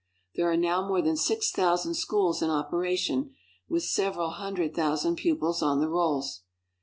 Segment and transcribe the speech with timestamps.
[0.33, 3.35] There are now more than six thousand schools in opera tion,
[3.69, 6.41] with several hundred thousand pupils on the rolls.